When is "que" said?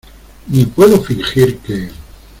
1.59-1.91